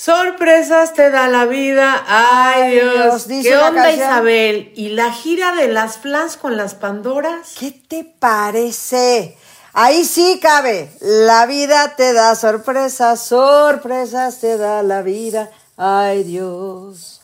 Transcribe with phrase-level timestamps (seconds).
[0.00, 2.02] Sorpresas te da la vida.
[2.08, 3.28] Ay, Ay, Dios.
[3.28, 4.08] Dios, ¿Qué onda, canción.
[4.08, 4.72] Isabel?
[4.74, 7.52] ¿Y la gira de las flans con las Pandoras?
[7.58, 9.36] ¿Qué te parece?
[9.74, 10.90] Ahí sí cabe.
[11.00, 15.50] La vida te da sorpresas, sorpresas te da la vida.
[15.76, 17.20] Ay, Dios.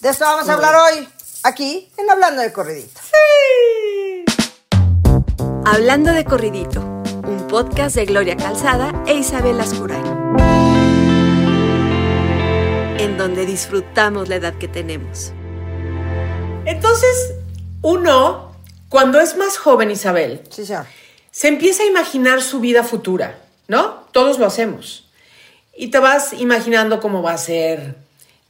[0.00, 1.06] De esto vamos a hablar hoy,
[1.42, 3.02] aquí, en Hablando de Corridito.
[5.66, 10.03] Hablando de Corridito, un podcast de Gloria Calzada e Isabel Ascuray.
[13.04, 15.32] En donde disfrutamos la edad que tenemos.
[16.64, 17.34] Entonces,
[17.82, 18.52] uno,
[18.88, 20.86] cuando es más joven, Isabel, Sí, señor.
[21.30, 24.04] se empieza a imaginar su vida futura, ¿no?
[24.12, 25.10] Todos lo hacemos.
[25.76, 27.96] Y te vas imaginando cómo va a ser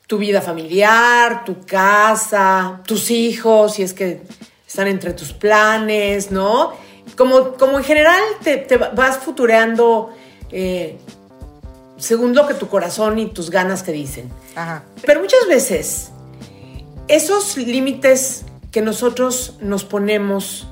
[0.06, 4.22] tu vida familiar, tu casa, tus hijos, si es que
[4.68, 6.74] están entre tus planes, ¿no?
[7.16, 10.14] Como, como en general te, te vas futureando
[10.52, 10.96] eh,
[12.04, 14.28] según lo que tu corazón y tus ganas te dicen.
[14.54, 14.84] Ajá.
[15.06, 16.10] Pero muchas veces
[17.08, 20.66] esos límites que nosotros nos ponemos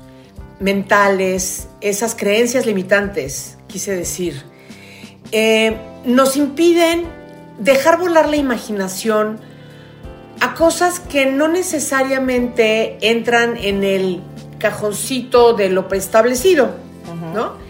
[0.59, 4.43] mentales, esas creencias limitantes, quise decir,
[5.31, 7.05] eh, nos impiden
[7.57, 9.39] dejar volar la imaginación
[10.39, 14.21] a cosas que no necesariamente entran en el
[14.59, 16.75] cajoncito de lo preestablecido,
[17.33, 17.62] ¿no?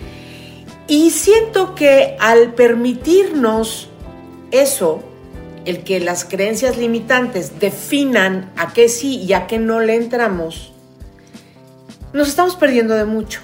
[0.87, 3.89] Y siento que al permitirnos
[4.51, 5.01] eso,
[5.65, 10.73] el que las creencias limitantes definan a qué sí y a qué no le entramos,
[12.11, 13.39] nos estamos perdiendo de mucho.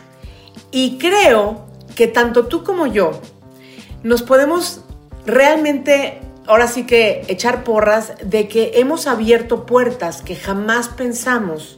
[0.71, 1.65] Y creo
[1.95, 3.19] que tanto tú como yo
[4.03, 4.81] nos podemos
[5.25, 11.77] realmente, ahora sí que echar porras de que hemos abierto puertas que jamás pensamos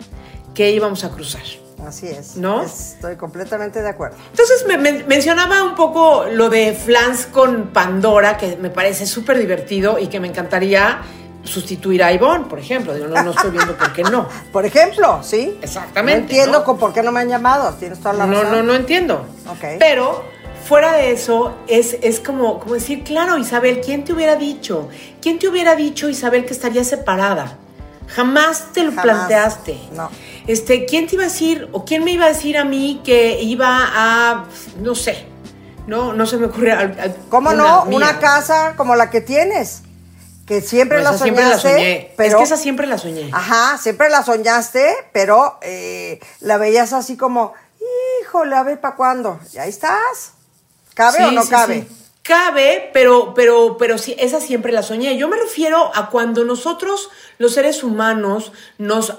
[0.53, 1.60] que íbamos a cruzar.
[1.87, 2.35] Así es.
[2.37, 2.63] ¿No?
[2.63, 4.17] Estoy completamente de acuerdo.
[4.29, 9.37] Entonces me, me- mencionaba un poco lo de Flans con Pandora, que me parece súper
[9.39, 10.99] divertido y que me encantaría
[11.43, 12.93] sustituir a Ivonne, por ejemplo.
[12.93, 14.27] Digo, no, no estoy viendo por qué no.
[14.53, 15.57] Por ejemplo, ¿sí?
[15.61, 16.63] Exactamente, No entiendo ¿no?
[16.65, 17.73] con por qué no me han llamado.
[17.79, 19.25] Tienes toda la No, no, no entiendo.
[19.49, 19.77] Ok.
[19.79, 20.23] Pero
[20.67, 24.87] fuera de eso, es, es como, como decir, claro, Isabel, ¿quién te hubiera dicho?
[25.19, 27.57] ¿Quién te hubiera dicho, Isabel, que estaría separada?
[28.07, 29.03] Jamás te lo Jamás.
[29.03, 29.79] planteaste.
[29.95, 30.11] No.
[30.47, 33.41] Este, ¿quién te iba a decir o quién me iba a decir a mí que
[33.41, 34.45] iba a,
[34.79, 35.25] no sé,
[35.87, 36.71] no, no se me ocurre.
[36.71, 37.85] al- al- ¿Cómo no?
[37.85, 37.97] mía.
[37.97, 39.83] Una casa como la que tienes.
[40.45, 41.23] Que siempre Pero la soñaste.
[41.23, 42.13] siempre la soñé.
[42.17, 43.29] Pero, Es que esa siempre la soñé.
[43.31, 47.53] Ajá, siempre la soñaste, pero eh, la veías así como,
[48.21, 49.39] híjole, a ver para cuándo.
[49.53, 50.33] Y ahí estás.
[50.93, 51.87] ¿Cabe Sí, o no sí, cabe?
[51.87, 51.97] sí.
[52.23, 55.17] Cabe, pero, pero, pero sí, esa siempre la soñé.
[55.17, 59.17] Yo me refiero a cuando nosotros, los seres humanos, nos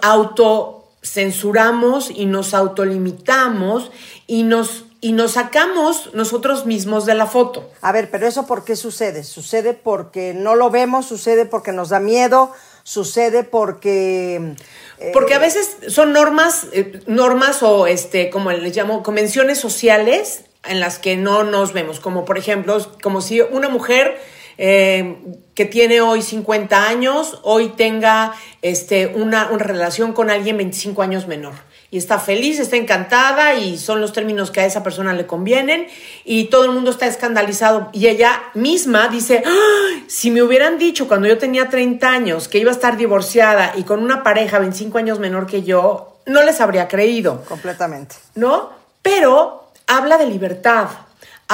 [1.03, 3.91] autocensuramos y nos autolimitamos
[4.27, 7.69] y nos, y nos sacamos nosotros mismos de la foto.
[7.81, 9.25] A ver, pero eso ¿por qué sucede?
[9.25, 12.53] Sucede porque no lo vemos, sucede porque nos da miedo,
[12.85, 14.55] sucede porque...
[14.99, 20.45] eh, Porque a veces son normas, eh, normas o este, como les llamo, convenciones sociales
[20.65, 21.99] en las que no nos vemos.
[21.99, 24.21] Como por ejemplo, como si una mujer
[24.59, 25.17] eh,
[25.55, 31.27] que tiene hoy 50 años, hoy tenga este, una, una relación con alguien 25 años
[31.27, 31.55] menor.
[31.91, 35.89] Y está feliz, está encantada y son los términos que a esa persona le convienen
[36.25, 37.91] y todo el mundo está escandalizado.
[37.93, 40.05] Y ella misma dice, "¡Ay!
[40.09, 43.83] si me hubieran dicho cuando yo tenía 30 años que iba a estar divorciada y
[43.83, 47.45] con una pareja 25 años menor que yo, no les habría creído.
[47.45, 48.17] Completamente.
[48.35, 48.71] ¿no?
[49.03, 50.89] Pero habla de libertad,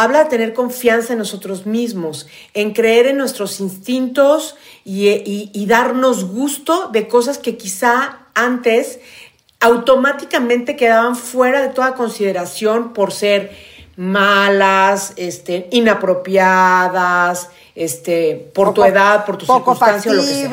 [0.03, 5.67] habla de tener confianza en nosotros mismos, en creer en nuestros instintos y, y- y
[5.67, 9.01] darnos gusto de cosas que quizá antes
[9.61, 13.51] automáticamente quedaban fuera de toda consideración por ser
[13.97, 20.49] malas, este, inapropiadas, este, por tu edad, por tu poco circunstancia lo que sea.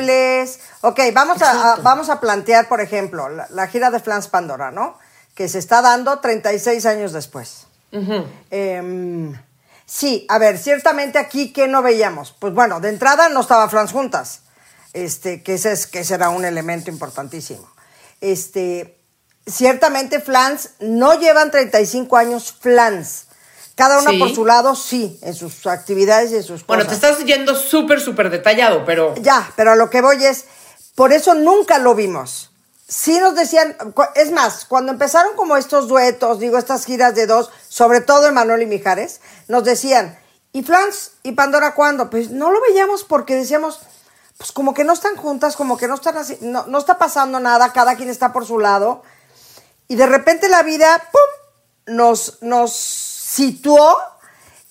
[0.81, 4.97] Ok, vamos a, vamos a plantear, por ejemplo, la, la gira de Flans Pandora, ¿no?
[5.35, 7.64] Que se está dando 36 años después.
[8.51, 9.33] Em,
[9.85, 12.33] sí, a ver, ciertamente aquí, ¿qué no veíamos?
[12.37, 14.41] Pues bueno, de entrada no estaba Flans juntas,
[14.93, 17.67] este, que ese, es, que ese era un elemento importantísimo.
[18.21, 18.97] Este,
[19.45, 23.27] ciertamente Flans no llevan 35 años Flans.
[23.75, 24.19] Cada una Sí.
[24.19, 26.99] por su lado, sí, en sus actividades y en sus Bueno, cosas.
[27.01, 29.13] te estás yendo súper, súper detallado, pero...
[29.15, 30.45] Ya, pero a lo que voy es,
[30.95, 32.51] por eso nunca lo vimos.
[32.87, 33.75] Sí nos decían,
[34.13, 38.61] es más, cuando empezaron como estos duetos, digo, estas giras de dos, sobre todo Emanuel
[38.61, 40.19] y Mijares, nos decían,
[40.51, 42.11] ¿y Flans y Pandora cuándo?
[42.11, 43.79] Pues no lo veíamos porque decíamos,
[44.37, 47.39] pues como que no están juntas, como que no están así, no, no está pasando
[47.39, 49.01] nada, cada quien está por su lado.
[49.87, 53.97] Y de repente la vida, ¡pum!, nos, nos situó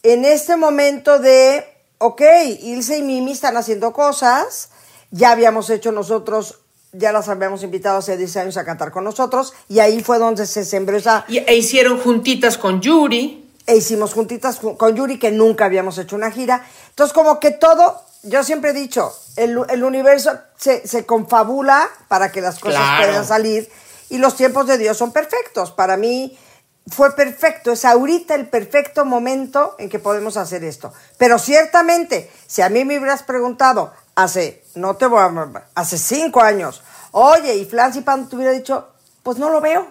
[0.05, 1.67] en este momento de,
[1.99, 2.23] ok,
[2.61, 4.69] Ilse y Mimi están haciendo cosas,
[5.11, 6.61] ya habíamos hecho nosotros,
[6.97, 10.47] ya las habíamos invitado hace 10 años a cantar con nosotros, y ahí fue donde
[10.47, 11.25] se sembró esa...
[11.29, 13.51] Y, e hicieron juntitas con Yuri.
[13.67, 16.65] E hicimos juntitas ju- con Yuri, que nunca habíamos hecho una gira.
[16.91, 22.31] Entonces, como que todo, yo siempre he dicho, el, el universo se, se confabula para
[22.31, 23.07] que las cosas Claro.
[23.07, 23.71] puedan salir,
[24.11, 25.71] y los tiempos de Dios son perfectos.
[25.73, 26.39] Para mí
[26.87, 30.93] fue perfecto, es ahorita el perfecto momento en que podemos hacer esto.
[31.17, 36.41] Pero ciertamente, si a mí me hubieras preguntado hace, no te voy a, hace cinco
[36.41, 36.83] años,
[37.13, 38.89] oye, y Flancy Pan te hubiera dicho,
[39.23, 39.89] pues no lo veo.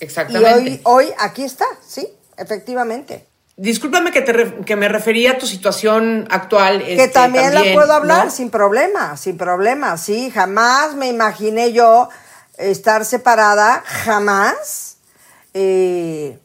[0.00, 0.80] Y Exactamente.
[0.84, 2.06] hoy, hoy aquí está, sí,
[2.36, 3.26] efectivamente.
[3.56, 6.78] Discúlpame que, te que me refería a tu situación actual.
[6.78, 8.30] que este, también, la puedo hablar ¿no?
[8.30, 12.08] sin problema, sin problema, sí, jamás me imaginé yo
[12.56, 14.98] estar separada, jamás.
[15.54, 16.38] Eh,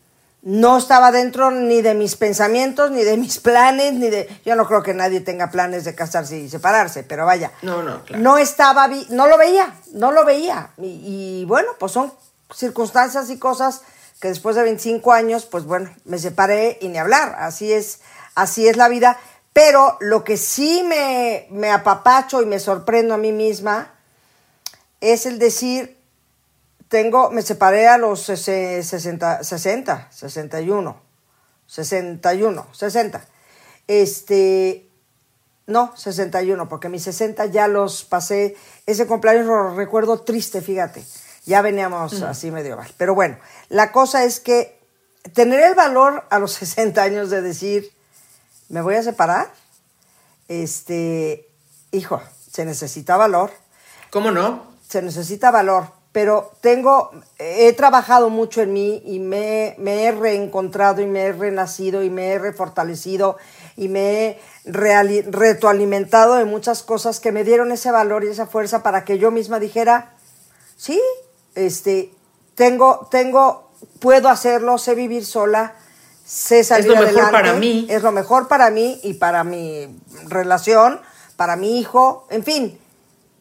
[0.46, 4.28] no estaba dentro ni de mis pensamientos, ni de mis planes, ni de...
[4.46, 7.52] Yo no creo que nadie tenga planes de casarse y separarse, pero vaya.
[7.62, 8.22] No, no, claro.
[8.22, 10.72] No estaba, vi- no lo veía, no lo veía.
[10.78, 12.14] Y, y bueno, pues son
[12.54, 13.82] circunstancias y cosas
[14.20, 17.36] que después de 25 años, pues bueno, me separé y ni hablar.
[17.40, 18.02] Así es,
[18.36, 19.18] así es la vida.
[19.54, 23.94] Pero lo que sí me, me apapacho y me sorprendo a mí misma
[25.00, 25.98] es el decir,
[26.90, 31.02] tengo, me separé a los sese- 60, 60, 61,
[31.68, 33.26] 61, 60.
[33.88, 34.90] Este,
[35.68, 38.56] no, 61, porque mis 60 ya los pasé.
[38.86, 41.04] Ese cumpleaños lo recuerdo triste, fíjate.
[41.46, 42.90] Ya veníamos así medio mal.
[42.98, 43.38] Pero bueno,
[43.70, 44.80] la cosa es que
[45.34, 47.92] tener el valor a los 60 años de decir,
[48.70, 49.52] me voy a separar,
[50.48, 51.50] este,
[51.92, 52.22] hijo,
[52.52, 53.52] se necesita valor
[54.12, 54.64] ¿Cómo no?
[54.88, 61.02] se necesita valor, pero tengo, he trabajado mucho en mí y me, me he reencontrado
[61.02, 63.38] y me he renacido y me he refortalecido
[63.76, 68.46] y me he reali- retroalimentado de muchas cosas que me dieron ese valor y esa
[68.46, 70.14] fuerza para que yo misma dijera,
[70.78, 71.02] sí,
[71.56, 72.14] este,
[72.54, 75.74] tengo, tengo, puedo hacerlo, sé vivir sola,
[76.24, 77.88] sé salir lo mejor adelante, para mí.
[77.90, 81.02] es lo mejor para mí y para mi relación,
[81.38, 82.80] para mi hijo, en fin,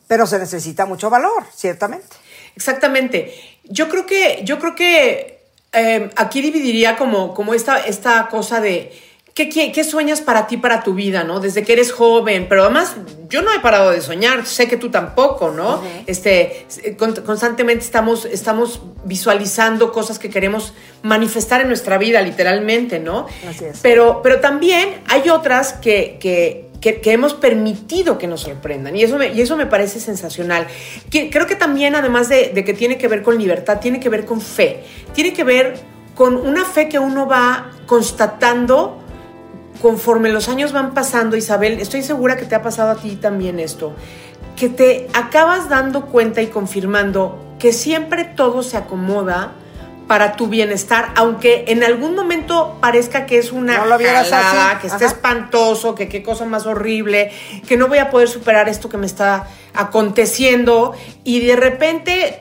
[0.09, 2.22] pero se necesita mucho valor, ciertamente.
[2.57, 3.35] Exactamente.
[3.65, 5.39] Yo creo que, yo creo que
[5.73, 8.93] eh, aquí dividiría como, como esta, esta cosa de
[9.35, 11.41] ¿qué, qué, qué sueñas para ti, para tu vida, ¿no?
[11.41, 12.97] Desde que eres joven, pero además
[13.31, 15.83] yo no he parado de soñar, sé que tú tampoco, ¿no?
[16.07, 16.67] Este,
[16.99, 23.27] con- constantemente estamos, estamos visualizando cosas que queremos manifestar en nuestra vida, literalmente, ¿no?
[23.49, 23.79] Así es.
[23.81, 28.95] Pero, pero también hay otras que, que, que- hemos permitido que nos sorprendan.
[28.95, 30.67] Y eso me, y eso me parece sensacional.
[31.11, 34.27] Creo que también, además de, de que tiene que ver con libertad, tiene que ver
[34.27, 34.85] con fe,
[35.15, 35.75] tiene que ver
[36.15, 38.99] con una fe que uno va constatando
[39.81, 43.59] conforme los años van pasando, Isabel, estoy segura que te ha pasado a ti también
[43.59, 43.95] esto,
[44.57, 49.53] que te acabas dando cuenta y confirmando que siempre todo se acomoda
[50.07, 54.71] para tu bienestar, aunque en algún momento parezca que es una No lo vieras jalada,
[54.73, 57.31] así, que está espantoso, que qué cosa más horrible,
[57.67, 60.95] que no voy a poder superar esto que me está aconteciendo
[61.25, 62.39] y de repente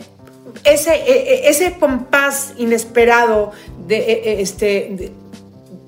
[0.64, 3.52] ese, e- e- ese compás inesperado
[3.88, 5.12] de, e- este, de-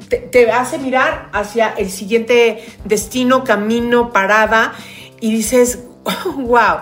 [0.09, 4.73] te, te hace mirar hacia el siguiente destino, camino, parada
[5.19, 5.79] y dices,
[6.35, 6.79] wow,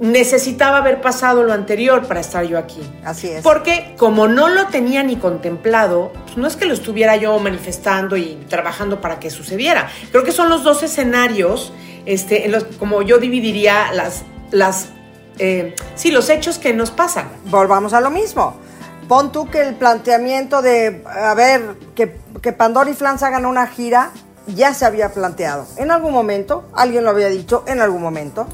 [0.00, 2.80] necesitaba haber pasado lo anterior para estar yo aquí.
[3.04, 3.42] Así es.
[3.42, 8.16] Porque como no lo tenía ni contemplado, pues no es que lo estuviera yo manifestando
[8.16, 9.88] y trabajando para que sucediera.
[10.10, 11.72] Creo que son los dos escenarios,
[12.06, 14.88] este, en los, como yo dividiría las, las,
[15.38, 17.28] eh, sí, los hechos que nos pasan.
[17.46, 18.56] Volvamos a lo mismo.
[19.08, 23.66] Pon tú que el planteamiento de, a ver, que, que Pandora y Flans hagan una
[23.66, 24.10] gira,
[24.46, 25.66] ya se había planteado.
[25.76, 28.46] En algún momento, alguien lo había dicho, en algún momento.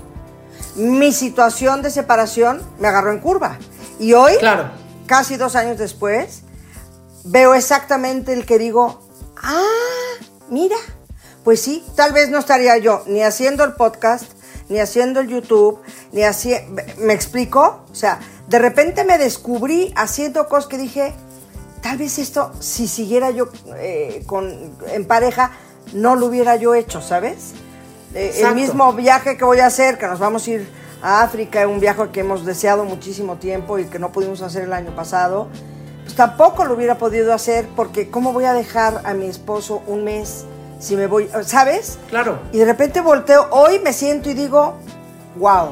[0.79, 3.59] Mi situación de separación me agarró en curva.
[3.99, 4.71] Y hoy, Claro.
[5.07, 6.43] casi dos años después,
[7.25, 9.01] veo exactamente el que digo,
[9.43, 9.63] ah,
[10.49, 10.77] mira,
[11.45, 14.25] pues sí, tal vez no estaría yo ni haciendo el podcast,
[14.69, 15.81] ni haciendo el YouTube,
[16.13, 17.85] ni haciendo, ¿me explico?
[17.91, 21.13] O sea, de repente me descubrí haciendo cosas que dije,
[21.83, 25.51] tal vez esto, si siguiera yo eh, con, en pareja,
[25.93, 27.53] no lo hubiera yo hecho, ¿sabes?
[28.15, 30.69] Eh, el mismo viaje que voy a hacer, que nos vamos a ir
[31.03, 34.73] a África, un viaje que hemos deseado muchísimo tiempo y que no pudimos hacer el
[34.73, 35.49] año pasado,
[36.05, 40.05] pues tampoco lo hubiera podido hacer porque ¿cómo voy a dejar a mi esposo un
[40.05, 40.45] mes
[40.81, 41.99] si me voy, ¿sabes?
[42.09, 42.39] Claro.
[42.53, 44.75] Y de repente volteo, hoy me siento y digo,
[45.37, 45.71] wow,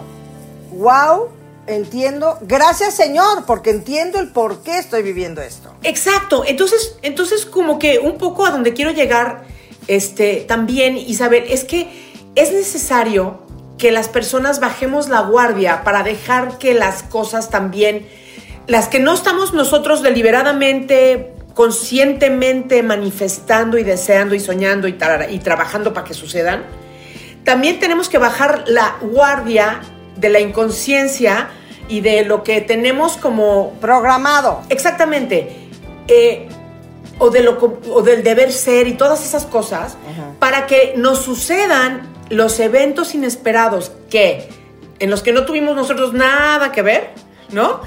[0.72, 1.28] wow,
[1.66, 5.72] entiendo, gracias Señor, porque entiendo el por qué estoy viviendo esto.
[5.82, 6.44] Exacto.
[6.46, 9.44] Entonces, entonces como que un poco a donde quiero llegar
[9.88, 12.05] este, también, Isabel, es que
[12.36, 13.42] es necesario
[13.78, 18.06] que las personas bajemos la guardia para dejar que las cosas también,
[18.66, 24.96] las que no estamos nosotros deliberadamente, conscientemente manifestando y deseando y soñando y,
[25.30, 26.64] y trabajando para que sucedan,
[27.44, 29.80] también tenemos que bajar la guardia
[30.16, 31.48] de la inconsciencia
[31.88, 33.72] y de lo que tenemos como...
[33.80, 34.62] Programado.
[34.68, 35.68] Exactamente.
[36.08, 36.48] Eh,
[37.18, 39.96] o, de lo, o del deber ser y todas esas cosas,
[40.38, 44.48] para que nos sucedan los eventos inesperados que,
[44.98, 47.10] en los que no tuvimos nosotros nada que ver,
[47.50, 47.80] ¿no?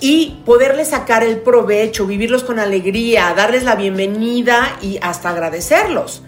[0.00, 6.22] Y poderles sacar el provecho, vivirlos con alegría, darles la bienvenida y hasta agradecerlos.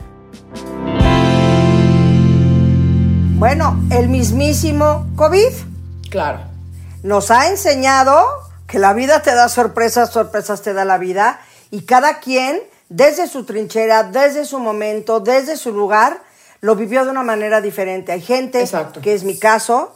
[3.36, 5.52] Bueno, el mismísimo COVID.
[6.08, 6.40] Claro.
[7.02, 8.24] Nos ha enseñado
[8.66, 13.26] que la vida te da sorpresas, sorpresas te da la vida, y cada quien, desde
[13.26, 16.22] su trinchera, desde su momento, desde su lugar,
[16.64, 18.10] lo vivió de una manera diferente.
[18.10, 18.64] Hay gente,
[19.02, 19.94] que es mi caso,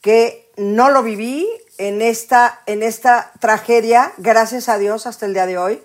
[0.00, 5.46] que no lo viví en esta, en esta tragedia, gracias a Dios, hasta el día
[5.46, 5.80] de hoy,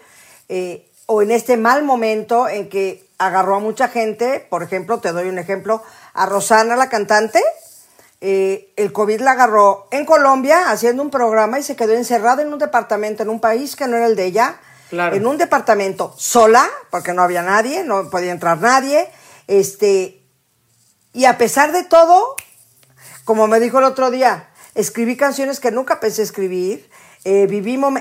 [0.50, 5.12] eh, o en este mal momento en que agarró a mucha gente, por ejemplo, te
[5.12, 5.84] doy un ejemplo,
[6.16, 7.44] a Rosana, la cantante,
[8.20, 12.52] eh, el COVID la agarró en Colombia haciendo un programa y se quedó encerrada en
[12.52, 14.56] un departamento, en un país que no era el de ella,
[14.90, 19.12] en un departamento sola, porque no había nadie, no podía entrar nadie,
[19.48, 20.22] este,
[21.14, 22.36] y a pesar de todo,
[23.26, 26.90] como me dijo el otro día, escribí canciones que nunca pensé escribir,
[27.26, 27.48] eh,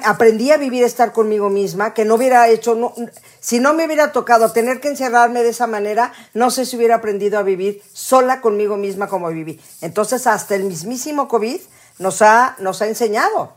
[0.04, 2.94] aprendí a vivir, estar conmigo misma, que no hubiera hecho,
[3.40, 6.96] si no me hubiera tocado tener que encerrarme de esa manera, no sé si hubiera
[6.96, 9.60] aprendido a vivir sola conmigo misma como viví.
[9.80, 11.60] Entonces, hasta el mismísimo COVID
[11.98, 13.54] nos ha, nos ha enseñado.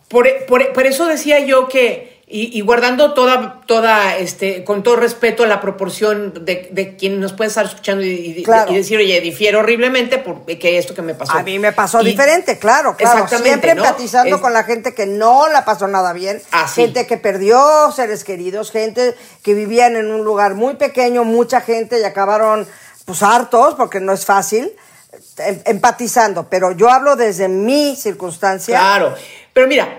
[0.47, 5.47] por, por eso decía yo que y, guardando toda, toda, este, con todo respeto a
[5.47, 10.77] la proporción de, de quien nos puede estar escuchando y, decir, oye, difiero horriblemente porque
[10.77, 11.33] esto que me pasó.
[11.33, 13.27] A mí me pasó diferente, claro, claro.
[13.27, 16.39] Siempre empatizando con la gente que no la pasó nada bien.
[16.75, 21.99] Gente que perdió seres queridos, gente que vivían en un lugar muy pequeño, mucha gente
[21.99, 22.67] y acabaron
[23.05, 24.71] pues hartos porque no es fácil
[25.37, 28.77] em, empatizando, pero yo hablo desde mi circunstancia.
[28.77, 29.15] Claro.
[29.59, 29.97] Pero mira,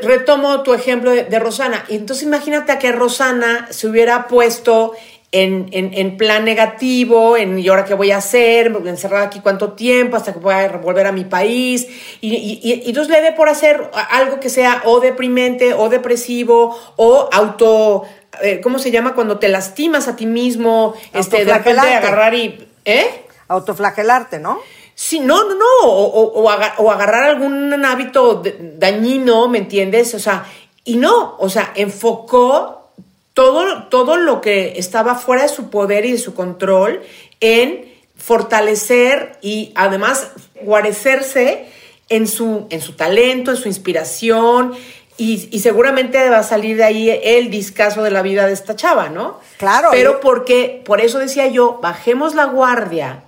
[0.00, 1.84] retomo tu ejemplo de, Rosana.
[1.90, 4.94] Y entonces imagínate a que Rosana se hubiera puesto
[5.32, 8.74] en, plan negativo, en ¿y ahora qué voy a hacer?
[8.86, 11.86] Encerrada aquí cuánto tiempo hasta que pueda volver a mi país.
[12.22, 18.04] Y, entonces le dé por hacer algo que sea o deprimente o depresivo o auto...
[18.42, 19.14] Eh, ¿Cómo se llama?
[19.14, 22.66] Cuando te lastimas a ti mismo, este, de repente agarrar y...
[22.86, 23.26] ¿Eh?
[23.48, 24.58] Autoflagelarte, ¿no?
[24.98, 28.42] Sí, no, no, no, o, agarrar algún hábito
[28.78, 30.14] dañino, ¿me entiendes?
[30.14, 30.46] O sea,
[30.86, 32.92] y no, o sea, enfocó
[33.34, 37.02] todo, todo lo que estaba fuera de su poder y de su control
[37.40, 40.30] en fortalecer y además
[40.62, 41.66] guarecerse
[42.08, 44.72] en su, en su talento, en su inspiración,
[45.18, 48.76] y, y, seguramente va a salir de ahí el discazo de la vida de esta
[48.76, 49.40] chava, ¿no?
[49.58, 49.88] Claro.
[49.90, 53.22] Pero porque, por eso decía yo, bajemos la guardia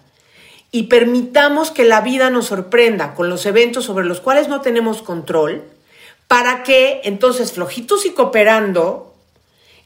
[0.70, 5.02] y permitamos que la vida nos sorprenda con los eventos sobre los cuales no tenemos
[5.02, 5.64] control,
[6.26, 9.14] para que entonces, flojitos y cooperando,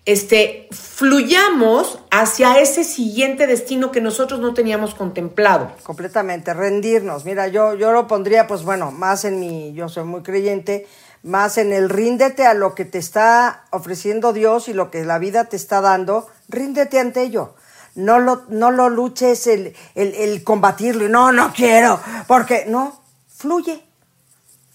[0.05, 5.71] este, fluyamos hacia ese siguiente destino que nosotros no teníamos contemplado.
[5.85, 7.25] Completamente, rendirnos.
[7.25, 10.89] Mira, yo, yo lo pondría, pues bueno, más en mi, yo soy muy creyente,
[11.23, 15.21] más en el ríndete a lo que te está ofreciendo Dios y lo que la
[15.21, 17.55] vida te está dando, ríndete ante ello
[17.95, 23.01] no lo, no lo luches el, el, combatirlo, no, no quiero, porque no,
[23.37, 23.83] fluye,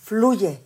[0.04, 0.60] fluye.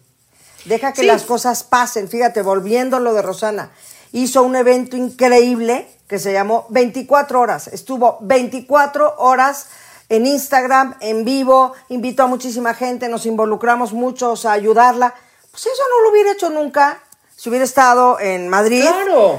[0.65, 2.08] Deja que las cosas pasen.
[2.08, 3.72] Fíjate, volviendo a lo de Rosana,
[4.12, 7.67] hizo un evento increíble que se llamó 24 horas.
[7.67, 9.67] Estuvo 24 horas
[10.10, 15.15] en Instagram, en vivo, invitó a muchísima gente, nos involucramos muchos a ayudarla.
[15.50, 17.01] Pues eso no lo hubiera hecho nunca
[17.41, 18.84] si hubiera estado en Madrid,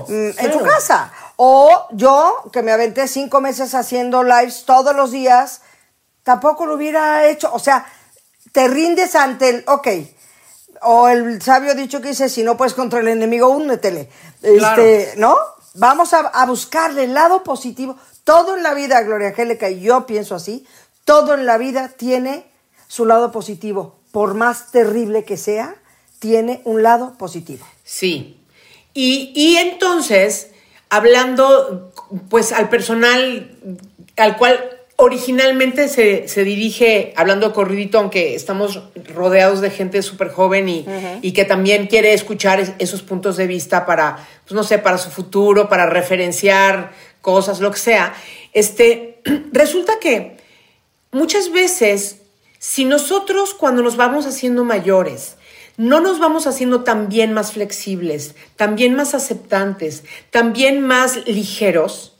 [0.09, 1.13] mm, en su casa.
[1.45, 5.63] O yo, que me aventé cinco meses haciendo lives todos los días,
[6.23, 7.53] tampoco lo hubiera hecho.
[7.53, 7.85] O sea,
[8.53, 9.89] te rindes ante el, ok,
[10.83, 14.09] o el sabio dicho que dice, si no puedes contra el enemigo, únetele.
[14.41, 15.37] Este, ¿No?
[15.75, 17.97] Vamos a, a, buscarle el lado positivo.
[18.23, 20.65] Todo en la vida, Gloria Angélica, y yo pienso así,
[21.05, 22.47] todo en la vida tiene
[22.87, 23.99] su lado positivo.
[24.13, 25.75] Por más terrible que sea,
[26.21, 27.67] tiene un lado positivo.
[27.83, 28.41] Sí.
[28.95, 30.52] Y, y entonces,
[30.93, 31.91] hablando
[32.29, 33.51] pues al personal
[34.19, 34.61] al cual
[34.97, 38.79] originalmente se, dirige, hablando de corridito, aunque estamos
[39.15, 40.87] rodeados de gente súper joven y,
[41.23, 45.11] y, que también quiere escuchar esos puntos de vista para, pues no sé, para su
[45.11, 48.15] futuro, para referenciar cosas, lo que sea,
[48.53, 50.37] este, resulta que
[51.11, 52.19] muchas veces,
[52.59, 55.37] si nosotros cuando nos vamos haciendo mayores,
[55.77, 62.15] no nos vamos haciendo también más flexibles, también más aceptantes, también más ligeros,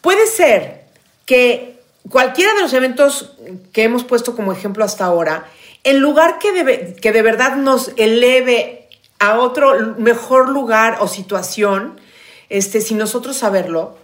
[0.00, 0.84] puede ser
[1.26, 3.32] que cualquiera de los eventos
[3.72, 5.46] que hemos puesto como ejemplo hasta ahora,
[5.84, 8.88] en lugar que que de verdad nos eleve
[9.18, 12.00] a otro mejor lugar o situación,
[12.48, 13.96] este, sin nosotros saberlo,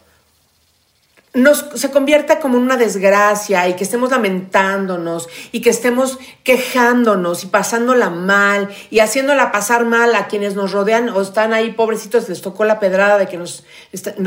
[1.33, 7.47] nos, se convierta como una desgracia y que estemos lamentándonos y que estemos quejándonos y
[7.47, 12.43] pasándola mal y haciéndola pasar mal a quienes nos rodean o están ahí pobrecitos, les
[12.43, 13.65] tocó la pedrada de que nos,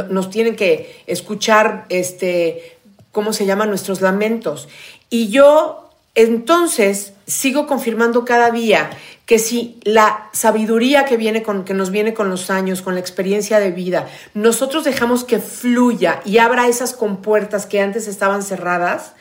[0.09, 2.77] nos tienen que escuchar, este,
[3.11, 3.69] ¿cómo se llaman?
[3.69, 4.69] Nuestros lamentos.
[5.09, 5.82] Y yo
[6.15, 8.91] entonces sigo confirmando cada día
[9.25, 12.99] que si la sabiduría que, viene con, que nos viene con los años, con la
[12.99, 19.13] experiencia de vida, nosotros dejamos que fluya y abra esas compuertas que antes estaban cerradas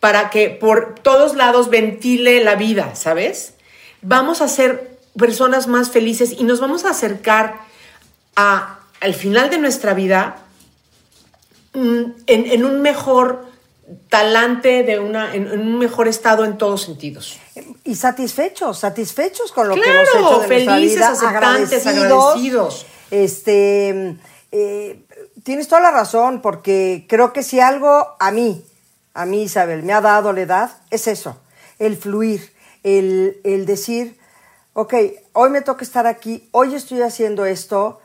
[0.00, 3.54] para que por todos lados ventile la vida, ¿sabes?
[4.02, 7.60] Vamos a ser personas más felices y nos vamos a acercar
[8.36, 10.44] a, al final de nuestra vida
[11.72, 13.53] mm, en, en un mejor
[14.08, 17.38] talante, de una, en, un mejor estado en todos sentidos.
[17.84, 22.86] Y satisfechos, satisfechos con lo que hemos hecho de felices, vida, agradecidos, agradecidos.
[23.10, 24.16] Este,
[24.52, 25.04] eh,
[25.42, 28.64] tienes toda la razón, porque creo que si algo a mí,
[29.12, 31.40] a mí Isabel, me ha dado la edad, es eso,
[31.78, 34.18] el fluir, el, el decir,
[34.72, 34.94] ok,
[35.32, 38.00] hoy me toca estar aquí, hoy estoy haciendo esto,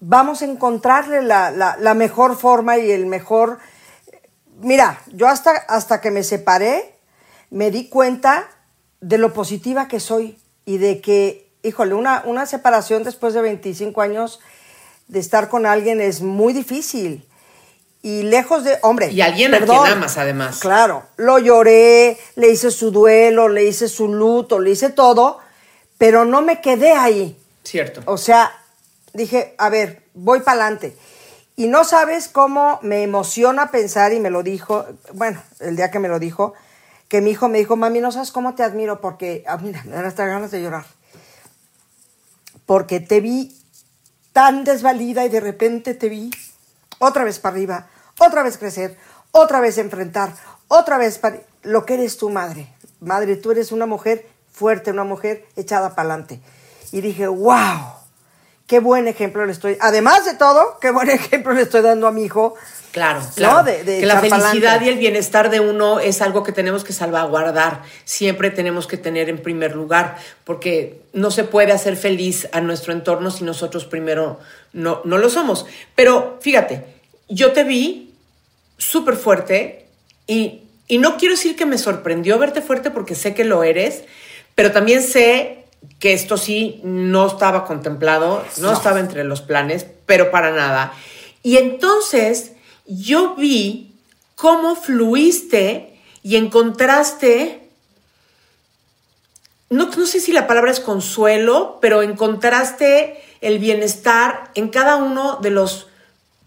[0.00, 3.58] vamos a encontrarle la, la, la mejor forma y el mejor
[4.60, 6.94] mira, yo hasta, hasta que me separé,
[7.50, 8.48] me di cuenta
[9.00, 14.00] de lo positiva que soy y de que, híjole, una, una separación después de 25
[14.00, 14.40] años
[15.08, 17.26] de estar con alguien es muy difícil.
[18.02, 19.10] Y lejos de, hombre.
[19.10, 20.58] Y alguien perdón, a quien amas, además.
[20.60, 25.40] Claro, lo lloré, le hice su duelo, le hice su luto, le hice todo,
[25.98, 27.36] pero no me quedé ahí.
[27.64, 28.02] Cierto.
[28.06, 28.52] O sea,
[29.12, 30.96] dije, a ver, voy para adelante.
[31.56, 35.98] Y no sabes cómo me emociona pensar, y me lo dijo, bueno, el día que
[35.98, 36.52] me lo dijo,
[37.08, 39.92] que mi hijo me dijo, mami, no sabes cómo te admiro, porque, ah, mira, me
[39.92, 40.84] dan hasta ganas de llorar.
[42.66, 43.56] Porque te vi
[44.32, 46.30] tan desvalida y de repente te vi
[46.98, 47.86] otra vez para arriba,
[48.18, 48.98] otra vez crecer,
[49.30, 50.34] otra vez enfrentar,
[50.68, 51.40] otra vez para...
[51.62, 52.72] Lo que eres tu madre.
[53.00, 56.40] Madre, tú eres una mujer fuerte, una mujer echada para adelante.
[56.92, 57.94] Y dije, wow,
[58.66, 62.12] qué buen ejemplo le estoy, además de todo, qué buen ejemplo le estoy dando a
[62.12, 62.54] mi hijo.
[62.92, 63.66] Claro, claro.
[63.84, 67.82] que la felicidad y el bienestar de uno es algo que tenemos que salvaguardar.
[68.06, 72.94] Siempre tenemos que tener en primer lugar, porque no se puede hacer feliz a nuestro
[72.94, 74.40] entorno si nosotros primero
[74.72, 75.66] no, no lo somos.
[75.94, 76.86] Pero fíjate,
[77.28, 78.14] yo te vi
[78.78, 79.88] súper fuerte
[80.26, 84.04] y, y no quiero decir que me sorprendió verte fuerte porque sé que lo eres,
[84.54, 85.55] pero también sé
[85.98, 90.92] que esto sí no estaba contemplado, no, estaba entre los planes, pero para nada.
[91.42, 92.52] Y entonces
[92.86, 93.94] yo vi
[94.34, 97.68] cómo fluiste y encontraste,
[99.70, 105.38] no, no sé si la palabra es consuelo, pero encontraste el bienestar en cada uno
[105.40, 105.86] de los,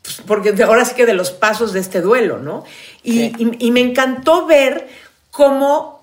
[0.03, 2.63] pues, porque ahora sí que de los pasos de este duelo, ¿no?
[3.03, 4.87] y me encantó ver
[5.31, 5.98] cómo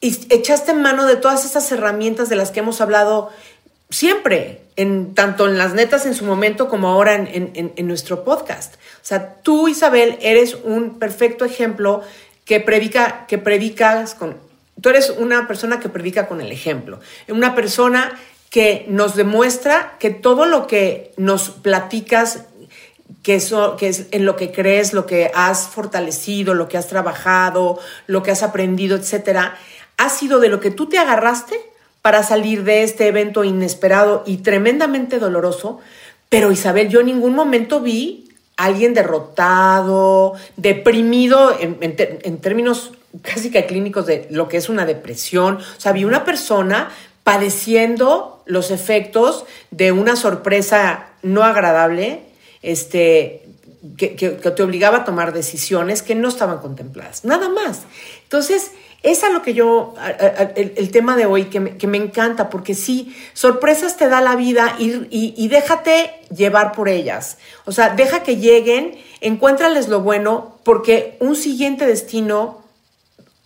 [0.00, 3.30] y echaste mano de todas esas herramientas de las que hemos hablado
[3.90, 8.74] siempre, en, tanto en las netas en su momento como ahora en, nuestro podcast.
[8.74, 12.02] O sea, tú, Isabel, eres un perfecto ejemplo
[12.44, 14.36] que predica, que predicas con.
[14.80, 18.12] Tú eres una persona que predica con el ejemplo, una persona
[18.50, 22.44] que nos demuestra que todo lo que nos platicas
[23.22, 26.86] que, eso, que es en lo que crees, lo que has fortalecido, lo que has
[26.86, 29.56] trabajado, lo que has aprendido, etcétera,
[29.96, 31.58] ha sido de lo que tú te agarraste
[32.02, 35.80] para salir de este evento inesperado y tremendamente doloroso.
[36.28, 43.66] Pero Isabel, yo en ningún momento vi a alguien derrotado, deprimido en, términos casi que
[43.66, 45.56] clínicos de lo que es una depresión.
[45.56, 46.90] O sea, vi una persona
[47.24, 52.22] padeciendo los efectos de una sorpresa no agradable,
[52.62, 53.42] este,
[53.96, 57.24] que, que, te obligaba a tomar decisiones que no estaban contempladas.
[57.24, 57.82] Nada más.
[58.22, 58.70] Entonces,
[59.06, 59.94] es a lo que yo,
[60.56, 65.48] el, tema de hoy que me, encanta, porque sí, sorpresas te da la vida y,
[65.48, 67.38] déjate llevar por ellas.
[67.64, 72.64] O sea, deja que lleguen, encuéntrales lo bueno, porque un siguiente destino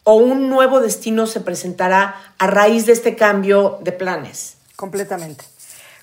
[0.05, 4.57] o un nuevo destino se presentará a raíz de este cambio de planes.
[4.77, 5.45] Completamente,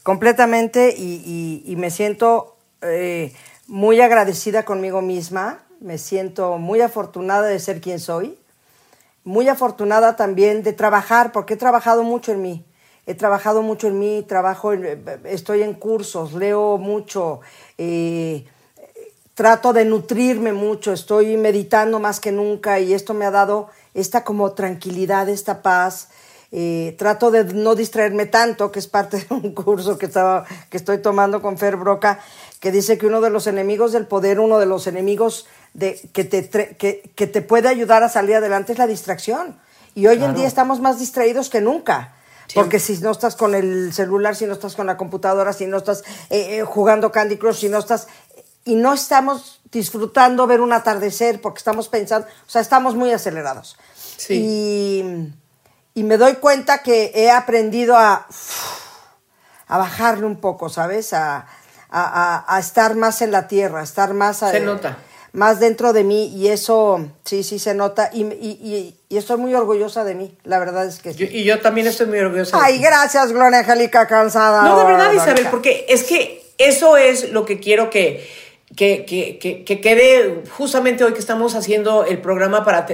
[0.04, 2.56] completamente y, me siento...
[2.82, 3.34] Eh,
[3.68, 8.38] muy agradecida conmigo misma, me siento muy afortunada de ser quien soy,
[9.28, 12.66] muy afortunada también de trabajar, porque he trabajado mucho en mí.
[13.06, 14.72] He trabajado mucho en mí, trabajo,
[15.26, 17.42] estoy en cursos, leo mucho,
[17.78, 18.46] eh,
[19.34, 24.24] trato de nutrirme mucho, estoy meditando más que nunca y esto me ha dado esta
[24.24, 26.08] como tranquilidad, esta paz.
[26.54, 30.78] Eh, trato de no distraerme tanto, que es parte de un curso que, estaba, que
[30.78, 32.22] estoy tomando con Fer Broca,
[32.62, 36.24] que dice que uno de los enemigos del poder, uno de los enemigos de, que,
[36.24, 39.60] te, que, que te puede ayudar a salir adelante es la distracción.
[39.96, 42.14] Y hoy en día estamos más distraídos que nunca.
[42.54, 45.78] Porque si no estás con el celular, si no estás con la computadora, si no
[45.78, 48.08] estás eh, jugando Candy Crush, si no estás
[48.68, 53.78] y no estamos disfrutando ver un atardecer porque estamos pensando, o sea, estamos muy acelerados.
[54.18, 55.34] Sí.
[55.96, 58.28] Y, me doy cuenta que he aprendido a,
[59.68, 61.12] a bajarle un poco, ¿sabes?
[61.14, 61.48] A,
[61.90, 64.38] a, estar más en la tierra, a estar más...
[64.38, 64.98] Se nota.
[65.34, 69.54] Más dentro de mí y eso, sí, sí se nota y, y, y estoy muy
[69.54, 71.28] orgullosa de mí, la verdad es que sí.
[71.32, 72.58] y yo también estoy muy orgullosa.
[72.62, 74.64] Ay, gracias, Gloria Angélica Cansada.
[74.64, 78.26] No, de verdad, Isabel, porque es que eso es lo que quiero que
[78.76, 82.86] que, que, que, quede justamente hoy que estamos haciendo el programa para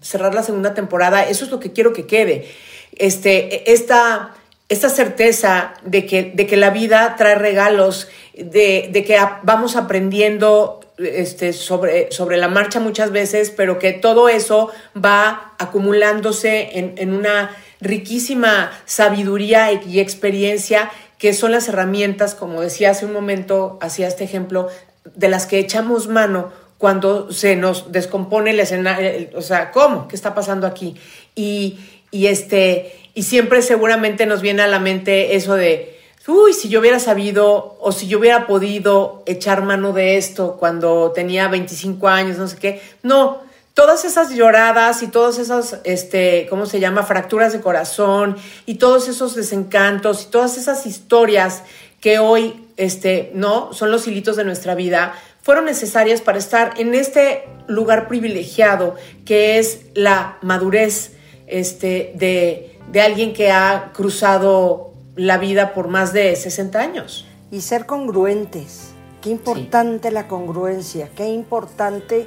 [0.00, 2.48] cerrar la segunda temporada, eso es lo que quiero que quede.
[2.96, 4.34] Este, esta,
[4.68, 10.79] esta certeza de que, de que la vida trae regalos, de, de que vamos aprendiendo
[11.00, 17.14] este, sobre, sobre la marcha muchas veces, pero que todo eso va acumulándose en, en
[17.14, 24.08] una riquísima sabiduría y experiencia que son las herramientas, como decía hace un momento, hacía
[24.08, 24.68] este ejemplo,
[25.14, 30.08] de las que echamos mano cuando se nos descompone el escenario, o sea, ¿cómo?
[30.08, 30.96] ¿Qué está pasando aquí?
[31.34, 31.78] Y,
[32.10, 36.80] y, este, y siempre seguramente nos viene a la mente eso de, uy, si yo
[36.80, 42.38] hubiera sabido o si yo hubiera podido echar mano de esto cuando tenía 25 años,
[42.38, 42.82] no sé qué.
[43.02, 43.38] No,
[43.74, 47.02] todas esas lloradas y todas esas, este, ¿cómo se llama?
[47.02, 51.62] Fracturas de corazón y todos esos desencantos y todas esas historias
[52.00, 56.94] que hoy este, no, son los hilitos de nuestra vida, fueron necesarias para estar en
[56.94, 61.12] este lugar privilegiado que es la madurez
[61.46, 67.26] este, de, de alguien que ha cruzado la vida por más de 60 años.
[67.50, 68.90] Y ser congruentes.
[69.20, 72.26] Qué importante la congruencia, qué importante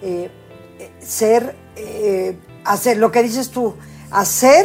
[0.00, 0.30] eh,
[1.00, 3.74] ser, eh, hacer lo que dices tú,
[4.10, 4.64] hacer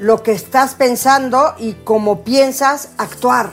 [0.00, 3.52] lo que estás pensando y como piensas actuar.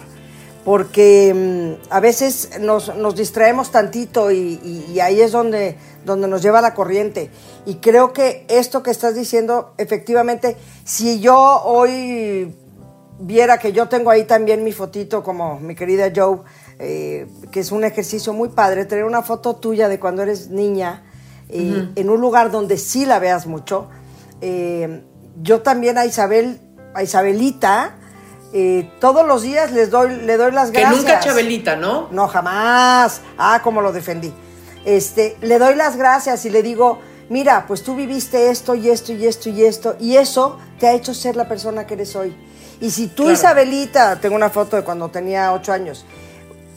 [0.66, 6.74] Porque mm, a veces nos, distraemos tantito y, ahí es donde, donde nos lleva la
[6.74, 7.30] corriente.
[7.66, 12.56] Y creo que esto que estás diciendo, efectivamente, si yo hoy
[13.22, 16.40] viera que yo tengo ahí también mi fotito, como mi querida Joe,
[16.80, 21.04] eh, que es un ejercicio muy padre, tener una foto tuya de cuando eres niña
[21.50, 23.90] eh, en un lugar donde sí la veas mucho.
[24.42, 25.04] Eh,
[25.42, 26.60] yo también a Isabel,
[26.94, 27.96] a Isabelita,
[28.54, 30.92] eh, todos los días les doy, le doy las gracias.
[30.92, 32.10] Que nunca Chabelita, ¿no?
[32.12, 33.22] No, jamás.
[33.38, 34.34] Ah, como lo defendí.
[34.84, 39.14] Este, le doy las gracias y le digo, mira, pues tú viviste esto y esto
[39.14, 42.36] y esto y esto, y eso te ha hecho ser la persona que eres hoy.
[42.82, 46.06] Y si tú, Isabelita, tengo una foto de cuando tenía ocho años,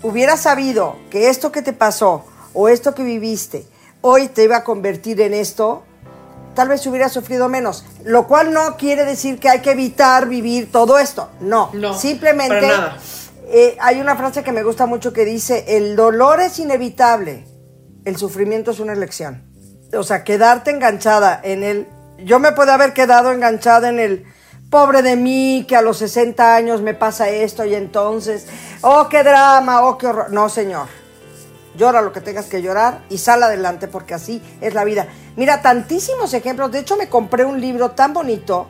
[0.03, 3.67] hubieras sabido que esto que te pasó o esto que viviste
[4.07, 5.83] hoy te iba a convertir en esto,
[6.55, 7.87] tal vez hubiera sufrido menos.
[8.05, 11.31] Lo cual no quiere decir que hay que evitar vivir todo esto.
[11.41, 12.69] No, no simplemente
[13.47, 17.47] eh, hay una frase que me gusta mucho que dice, el dolor es inevitable,
[18.05, 19.51] el sufrimiento es una elección.
[19.97, 21.89] O sea, quedarte enganchada en el...
[22.19, 24.27] Yo me puedo haber quedado enganchada en el
[24.75, 28.49] pobre de mí, que a los 60 años me pasa esto y entonces,
[28.81, 30.33] oh, qué drama, oh, qué horror.
[30.33, 30.89] No, señor
[31.77, 35.07] llora lo que tengas que llorar y sal adelante porque así es la vida.
[35.37, 36.73] Mira, tantísimos ejemplos.
[36.73, 38.67] De hecho, me compré un libro tan bonito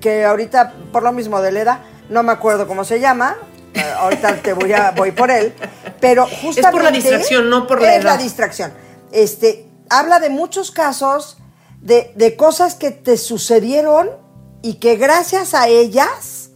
[0.00, 3.36] que ahorita, por lo mismo de Leda, no me acuerdo cómo se llama.
[3.74, 5.54] Eh, ahorita te voy a voy por él,
[6.00, 8.72] pero justamente es por la distracción, no por la es la distracción.
[9.12, 11.38] Este habla de muchos casos
[11.80, 14.21] de, de cosas que te sucedieron
[14.62, 16.50] y que gracias a ellas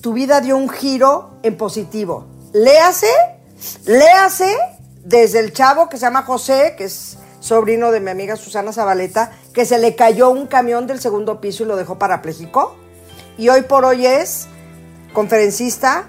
[0.00, 2.26] tu vida dio un giro en positivo.
[2.52, 3.08] Léase
[3.86, 4.56] Léase
[5.04, 9.32] desde el chavo que se llama José, que es sobrino de mi amiga Susana Zabaleta,
[9.52, 12.76] que se le cayó un camión del segundo piso y lo dejó parapléjico.
[13.36, 14.46] Y hoy por hoy es
[15.12, 16.08] conferencista,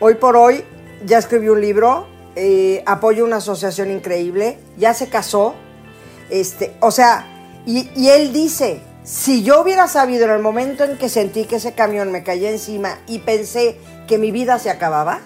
[0.00, 0.64] hoy por hoy
[1.04, 2.06] ya escribió un libro,
[2.36, 5.54] eh, apoya una asociación increíble, ya se casó,
[6.30, 7.26] este, o sea,
[7.66, 11.56] y, y él dice, si yo hubiera sabido en el momento en que sentí que
[11.56, 15.20] ese camión me caía encima y pensé que mi vida se acababa,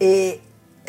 [0.00, 0.40] eh,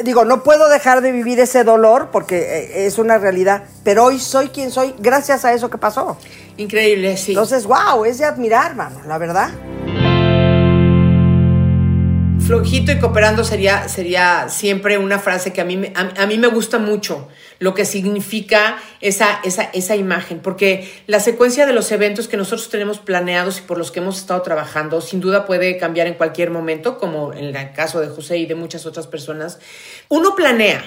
[0.03, 4.19] digo, no puedo dejar de vivir ese dolor porque eh, es una realidad, pero hoy
[4.19, 6.17] soy quien soy gracias a eso que pasó.
[6.57, 7.33] Increíble, sí.
[7.33, 9.51] Entonces, wow, es de admirar, mano, la verdad.
[12.51, 16.47] Flojito y cooperando sería, sería siempre una frase que a mí, a, a mí me
[16.47, 22.27] gusta mucho, lo que significa esa, esa, esa imagen, porque la secuencia de los eventos
[22.27, 26.07] que nosotros tenemos planeados y por los que hemos estado trabajando, sin duda puede cambiar
[26.07, 29.59] en cualquier momento, como en el caso de José y de muchas otras personas.
[30.09, 30.83] Uno planea,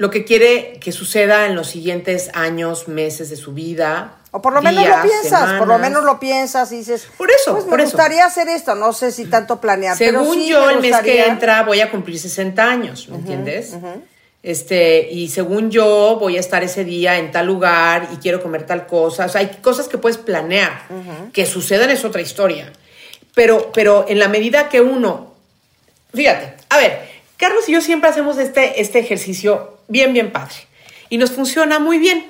[0.00, 4.14] lo que quiere que suceda en los siguientes años, meses de su vida.
[4.30, 7.06] O por lo menos lo piensas, por lo menos lo piensas y dices.
[7.18, 7.98] Por eso, pues por me eso.
[7.98, 9.98] gustaría hacer esto, no sé si tanto planear.
[9.98, 13.74] pero Según sí yo, el mes que entra voy a cumplir 60 años, ¿me entiendes?
[14.42, 18.64] Este, y según yo, voy a estar ese día en tal lugar y quiero comer
[18.64, 19.26] tal cosa.
[19.26, 20.80] O sea, hay cosas que puedes planear.
[21.34, 22.72] Que sucedan es otra historia.
[23.34, 25.34] Pero, pero en la medida que uno.
[26.14, 27.09] Fíjate, a ver,
[27.40, 30.54] Carlos y yo siempre hacemos este, este ejercicio bien, bien padre.
[31.08, 32.24] Y nos funciona muy bien.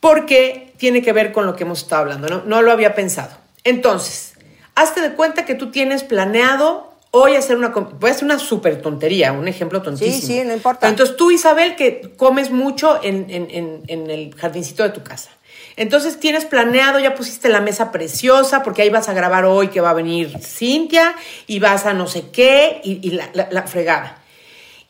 [0.00, 2.28] Porque tiene que ver con lo que hemos estado hablando.
[2.28, 3.30] No, no lo había pensado.
[3.64, 4.34] Entonces,
[4.74, 7.68] hazte de cuenta que tú tienes planeado hoy hacer una.
[7.68, 10.26] Voy a hacer una súper tontería, un ejemplo tontísimo.
[10.26, 10.88] sí, no importa.
[10.88, 15.30] Entonces tú, Isabel, que comes mucho en, en- en- en el jardincito de tu casa.
[15.76, 19.80] Entonces tienes planeado, ya pusiste la mesa preciosa, porque ahí vas a grabar hoy que
[19.80, 21.14] va a venir Cintia
[21.46, 24.22] y vas a no sé qué y, y la, la- la fregada.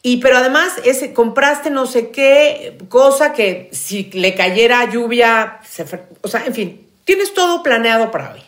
[0.08, 5.84] Y pero además ese, compraste no sé qué cosa que si le cayera lluvia, se
[6.22, 8.40] o sea, en fin, tienes todo planeado para hoy.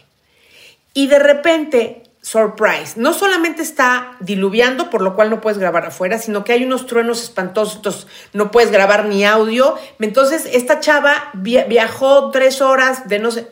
[0.94, 6.20] Y de repente, surprise, no solamente está diluviando, por lo cual no puedes grabar afuera,
[6.20, 9.74] sino que hay unos truenos espantosos, no puedes grabar ni audio.
[9.98, 13.48] Entonces, esta chava via- viajó tres horas de no sé.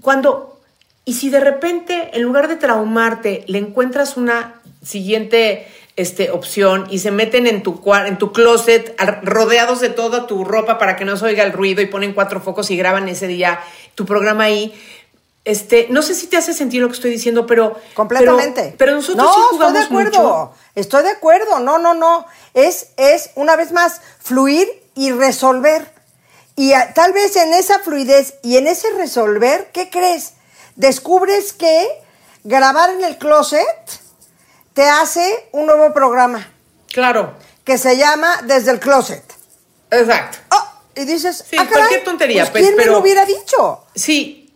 [0.00, 0.58] Cuando,
[1.04, 6.98] y si de repente, en lugar de traumarte, le encuentras una siguiente este, opción y
[6.98, 11.16] se meten en tu, en tu closet rodeados de toda tu ropa para que no
[11.16, 13.60] se oiga el ruido y ponen cuatro focos y graban ese día
[13.94, 14.74] tu programa ahí.
[15.46, 17.76] Este, no sé si te hace sentir lo que estoy diciendo, pero.
[17.94, 18.62] Completamente.
[18.62, 20.22] Pero, pero nosotros no, sí jugamos estoy de acuerdo.
[20.28, 20.54] mucho.
[20.74, 21.60] Estoy de acuerdo.
[21.60, 22.26] No, no, no.
[22.52, 25.88] Es, es, una vez más, fluir y resolver.
[26.56, 30.32] Y a- tal vez en esa fluidez y en ese resolver, ¿qué crees?
[30.74, 31.86] Descubres que
[32.42, 33.64] grabar en el closet
[34.76, 36.46] te hace un nuevo programa
[36.92, 37.34] Claro,
[37.64, 39.24] que se llama Desde el Closet.
[39.90, 40.38] exacto.
[40.50, 43.86] Oh, y dices, Sí, ah, caray, cualquier tontería, pues, pues, ¿quién me lo hubiera dicho?
[43.94, 44.52] Sí,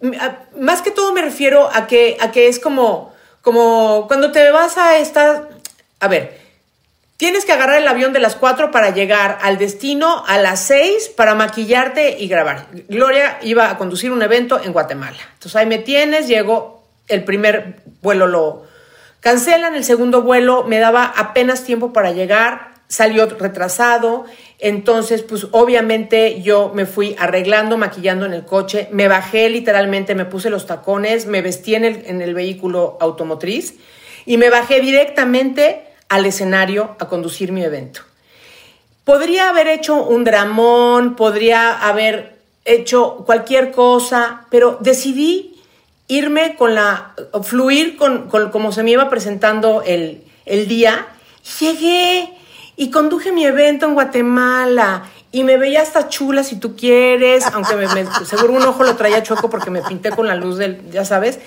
[0.58, 4.76] más que todo me refiero a que, a que es como, como cuando te vas
[4.76, 5.48] a esta.
[6.00, 6.38] A ver,
[7.16, 11.08] tienes que agarrar el avión de las 4 para llegar al destino a las 6
[11.16, 12.66] para maquillarte y grabar.
[12.88, 15.18] Gloria iba a conducir un evento en Guatemala.
[15.34, 18.69] Entonces ahí me tienes, llegó el primer vuelo, lo
[19.20, 24.24] cancelan, el segundo vuelo me daba apenas tiempo para llegar, salió retrasado.
[24.58, 30.26] Entonces, pues obviamente yo me fui arreglando, maquillando en el coche, me bajé literalmente, me
[30.26, 33.76] puse los tacones, me vestí en el, en el vehículo automotriz
[34.26, 38.02] y me bajé directamente al escenario a conducir mi evento.
[39.04, 45.49] Podría haber hecho un dramón, podría haber hecho cualquier cosa, pero decidí
[46.10, 51.06] irme con la, fluir con, con como se me iba presentando el, el día.
[51.60, 52.32] Llegué
[52.76, 57.76] y conduje mi evento en Guatemala y me veía hasta chula si tú quieres, aunque
[57.76, 60.90] me, me- seguro un ojo lo traía chueco porque me pinté con la luz del,
[60.90, 61.38] ya sabes.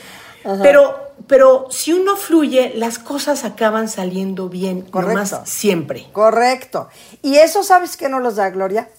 [0.61, 0.97] Pero,
[1.27, 5.13] pero si uno fluye, las cosas acaban saliendo bien, Correcto.
[5.23, 6.07] nomás siempre.
[6.11, 6.89] Correcto.
[7.21, 8.89] Y eso, ¿sabes qué nos los da, Gloria?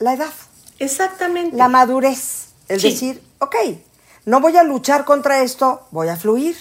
[0.00, 0.30] La edad.
[0.80, 1.56] Exactamente.
[1.56, 2.48] La madurez.
[2.68, 2.90] El Sí.
[2.90, 3.54] decir, ok,
[4.28, 6.54] no voy a luchar contra esto, voy a fluir.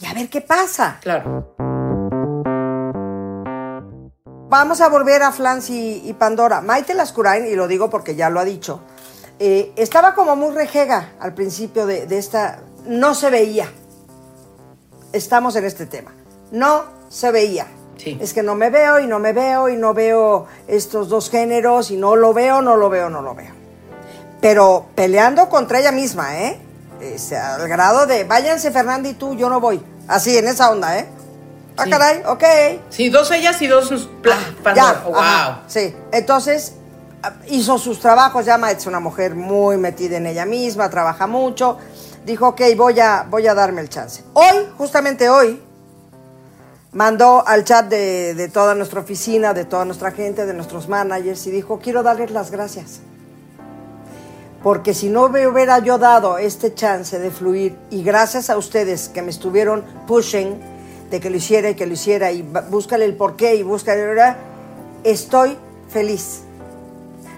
[0.00, 0.98] Y a ver qué pasa.
[1.02, 1.54] Claro.
[4.48, 6.62] Vamos a volver a Flancy y Pandora.
[6.62, 8.80] Maite Lascurain, y lo digo porque ya lo ha dicho,
[9.38, 12.60] eh, estaba como muy rejega al principio de, de esta...
[12.86, 13.70] No se veía.
[15.12, 16.14] Estamos en este tema.
[16.50, 17.66] No se veía.
[17.98, 18.16] Sí.
[18.22, 21.90] Es que no me veo y no me veo y no veo estos dos géneros
[21.90, 23.52] y no lo veo, no lo veo, no lo veo.
[24.40, 26.62] Pero peleando contra ella misma, ¿eh?
[27.00, 29.82] Este, al grado de, váyanse Fernanda y tú, yo no voy.
[30.08, 31.06] Así, en esa onda, ¿eh?
[31.76, 31.90] Ah, Sí.
[31.90, 32.44] caray, ok.
[32.88, 34.08] Sí, dos ellas y dos.
[34.74, 35.18] Ya, Oh, wow.
[35.18, 35.94] ajá, sí.
[36.10, 36.72] Entonces,
[37.22, 41.26] ah, hizo sus trabajos, ya Ma es una mujer muy metida en ella misma, trabaja
[41.26, 41.76] mucho.
[42.24, 44.24] Dijo, ok, voy a, voy a darme el chance.
[44.32, 45.62] Hoy, justamente hoy,
[46.92, 51.46] mandó al chat de, de toda nuestra oficina, de toda nuestra gente, de nuestros managers,
[51.46, 53.00] y dijo, quiero darles las gracias.
[54.66, 59.08] Porque si no me hubiera yo dado este chance de fluir, y gracias a ustedes
[59.08, 60.58] que me estuvieron pushing,
[61.08, 64.36] de que lo hiciera y que lo hiciera y búscale el porqué y búscale, ¿verdad?
[65.04, 65.56] estoy
[65.88, 66.40] feliz.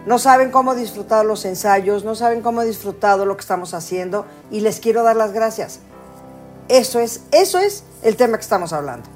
[0.06, 3.74] No saben cómo he disfrutado los ensayos, no saben cómo he disfrutado lo que estamos
[3.74, 5.80] haciendo y les quiero dar las gracias.
[6.68, 9.06] Eso es, eso es el tema que estamos hablando.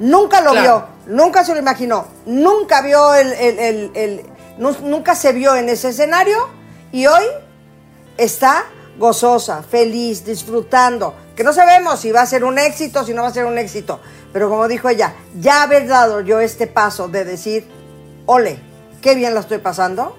[0.00, 0.86] Nunca lo Claro.
[1.06, 4.26] vio, nunca se lo imaginó, nunca vio el, el- el- el-
[4.58, 6.48] nu- nunca se vio en ese escenario
[6.90, 7.22] y hoy
[8.20, 8.66] está
[8.98, 11.14] gozosa, feliz, disfrutando.
[11.34, 13.58] Que no sabemos si va a ser un éxito, si no va a ser un
[13.58, 13.98] éxito.
[14.32, 17.66] Pero como dijo ella, ya haber dado yo este paso de decir,
[18.26, 18.58] ole,
[19.00, 20.16] qué bien la estoy pasando,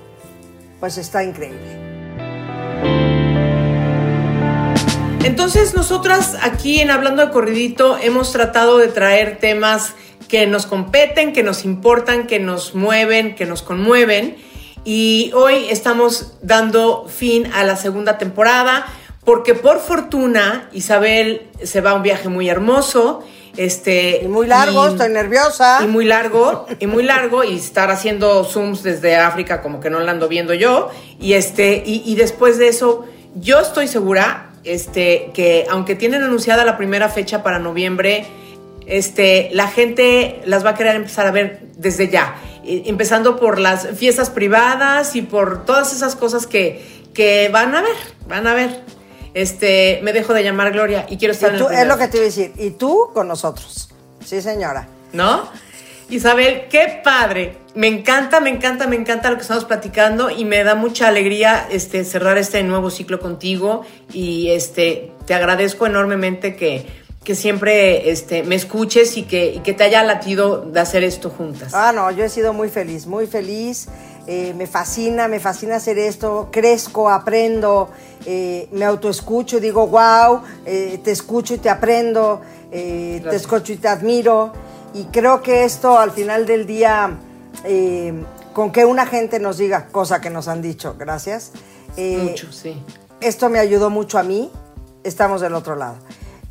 [0.79, 1.79] pues está increíble.
[5.23, 9.93] Entonces, nosotras aquí en Hablando de Corridito hemos tratado de traer temas
[10.27, 14.37] que nos competen, que nos importan, que nos mueven, que nos conmueven.
[14.83, 18.87] Y hoy estamos dando fin a la segunda temporada
[19.23, 23.23] porque por fortuna Isabel se va a un viaje muy hermoso.
[23.57, 25.79] Este, Y muy largo, y- estoy nerviosa.
[25.83, 29.99] y muy largo, y muy largo, y estar haciendo zooms desde África como que no
[29.99, 30.89] la ando viendo yo.
[31.19, 36.63] Y este, y, y después de eso, yo estoy segura, este, que aunque tienen anunciada
[36.63, 38.25] la primera fecha para noviembre,
[38.87, 42.35] este, la gente las va a querer empezar a ver desde ya.
[42.63, 47.81] E- Empezando por las fiestas privadas y por todas esas cosas que, que van a
[47.81, 47.95] ver,
[48.27, 48.81] van a ver.
[49.33, 52.07] Este, me dejo de llamar Gloria y quiero estar Y en tú, es lo que
[52.07, 52.51] te iba a decir.
[52.57, 53.89] Y tú con nosotros.
[54.25, 54.87] Sí, señora.
[55.13, 55.43] ¿no?
[56.09, 57.57] Isabel, qué padre.
[57.73, 61.67] Me encanta, me encanta, me encanta lo que estamos platicando y me da mucha alegría
[61.71, 66.85] este, cerrar este nuevo ciclo contigo y este, te agradezco enormemente que,
[67.23, 71.29] que siempre este, me escuches y que, y que te haya latido de hacer esto
[71.29, 71.73] juntas.
[71.73, 73.87] Ah, no, yo he sido muy feliz, muy feliz.
[74.27, 76.49] Eh, me fascina, me fascina hacer esto.
[76.51, 77.89] Crezco, aprendo,
[78.25, 83.87] eh, me autoescucho digo, wow, eh, te escucho y te aprendo, te escucho y te
[83.87, 84.51] admiro.
[84.93, 87.17] Y creo que esto al final del día,
[88.53, 91.51] con que una gente nos diga, cosa que nos han dicho, gracias.
[91.97, 92.81] Mucho, sí.
[93.19, 94.51] Esto me ayudó mucho a mí.
[95.03, 95.97] Estamos del otro lado.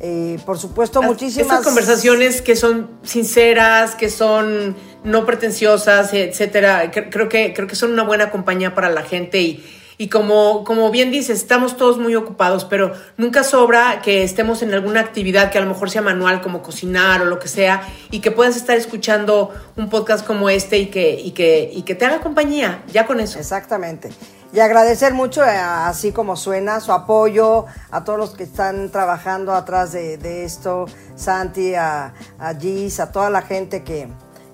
[0.03, 1.47] Eh, por supuesto, muchísimas.
[1.47, 7.75] Estas conversaciones que son sinceras, que son no pretenciosas, etcétera, cre- creo que, creo que
[7.75, 9.63] son una buena compañía para la gente y,
[9.97, 14.73] y como, como bien dices, estamos todos muy ocupados, pero nunca sobra que estemos en
[14.73, 18.19] alguna actividad que a lo mejor sea manual, como cocinar o lo que sea, y
[18.19, 22.05] que puedas estar escuchando un podcast como este y que, y que, y que te
[22.05, 23.39] haga compañía, ya con eso.
[23.39, 24.09] Exactamente.
[24.53, 29.53] Y agradecer mucho, eh, así como suena, su apoyo a todos los que están trabajando
[29.53, 34.09] atrás de, de esto, Santi, a, a Gis, a toda la gente que,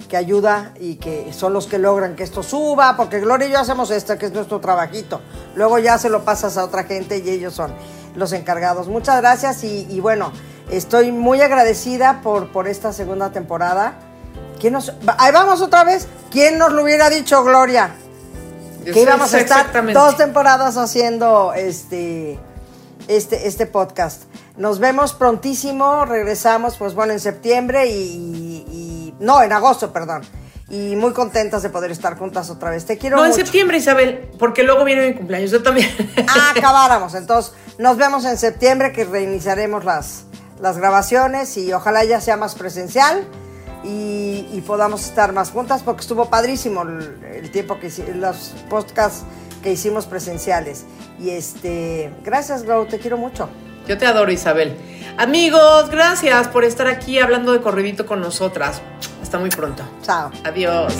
[0.08, 3.60] que ayuda y que son los que logran que esto suba, porque Gloria y yo
[3.60, 5.22] hacemos esto, que es nuestro trabajito.
[5.56, 7.74] Luego ya se lo pasas a otra gente y ellos son
[8.16, 8.88] los encargados.
[8.88, 10.32] Muchas gracias y, y bueno,
[10.72, 14.00] estoy muy agradecida por, por esta segunda temporada.
[14.60, 16.08] ¿Quién nos, ahí vamos otra vez.
[16.32, 17.92] ¿Quién nos lo hubiera dicho, Gloria?
[18.84, 22.40] que íbamos a estar dos temporadas haciendo este,
[23.10, 24.24] este, este podcast.
[24.56, 27.92] Nos vemos prontísimo, regresamos, pues bueno, en septiembre y,
[28.72, 30.22] y- no, en agosto, perdón.
[30.70, 32.86] Y muy contentas de poder estar juntas otra vez.
[32.86, 35.90] Te quiero No, en septiembre, Isabel, porque luego viene mi cumpleaños, yo también.
[36.28, 37.14] Ah, acabáramos.
[37.16, 40.26] Entonces, nos vemos en septiembre que reiniciaremos las,
[40.60, 43.26] las grabaciones y ojalá ya sea más presencial
[43.84, 49.24] y, y podamos estar más juntas porque estuvo padrísimo el, el tiempo que los podcasts
[49.64, 50.84] que hicimos presenciales.
[51.18, 53.50] Y este, gracias, Glow, te quiero mucho.
[53.88, 54.76] Yo te adoro, Isabel.
[55.18, 58.82] Amigos, gracias por estar aquí hablando de corridito con nosotras.
[59.22, 59.84] Hasta muy pronto.
[60.04, 60.30] Chao.
[60.44, 60.94] Adiós.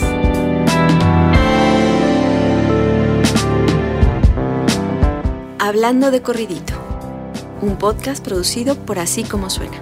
[5.58, 6.72] Hablando de corridito,
[7.60, 9.78] un podcast producido por Así como suena.